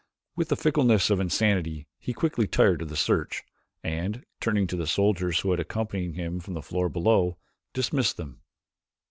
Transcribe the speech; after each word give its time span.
With 0.35 0.49
the 0.49 0.55
fickleness 0.55 1.11
of 1.11 1.19
insanity 1.19 1.87
he 1.99 2.11
quickly 2.11 2.47
tired 2.47 2.81
of 2.81 2.89
the 2.89 2.95
search, 2.95 3.43
and, 3.83 4.25
turning 4.39 4.65
to 4.65 4.75
the 4.75 4.87
soldiers 4.87 5.41
who 5.41 5.51
had 5.51 5.59
accompanied 5.59 6.15
him 6.15 6.39
from 6.39 6.55
the 6.55 6.63
floor 6.63 6.89
below, 6.89 7.37
dismissed 7.71 8.17
them. 8.17 8.41